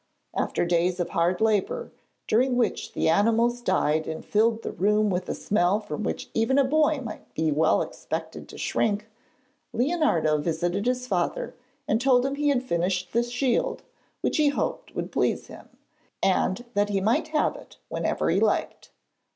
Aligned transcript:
After 0.35 0.65
days 0.65 0.99
of 0.99 1.09
hard 1.09 1.39
labour, 1.41 1.91
during 2.27 2.57
which 2.57 2.93
the 2.93 3.07
animals 3.07 3.61
died 3.61 4.07
and 4.07 4.25
filled 4.25 4.63
the 4.63 4.71
room 4.71 5.11
with 5.11 5.29
a 5.29 5.35
smell 5.35 5.79
from 5.79 6.01
which 6.01 6.31
even 6.33 6.57
a 6.57 6.63
boy 6.63 6.99
might 7.03 7.23
well 7.37 7.83
be 7.83 7.87
expected 7.87 8.49
to 8.49 8.57
shrink, 8.57 9.07
Leonardo 9.73 10.39
visited 10.39 10.87
his 10.87 11.05
father 11.05 11.53
and 11.87 12.01
told 12.01 12.25
him 12.25 12.33
he 12.33 12.49
had 12.49 12.63
finished 12.63 13.13
the 13.13 13.21
shield 13.21 13.83
which 14.21 14.37
he 14.37 14.49
hoped 14.49 14.95
would 14.95 15.11
please 15.11 15.45
him, 15.45 15.69
and 16.23 16.65
that 16.73 16.89
he 16.89 16.99
might 16.99 17.27
have 17.27 17.55
it 17.55 17.77
whenever 17.89 18.31
he 18.31 18.39
liked. 18.39 18.89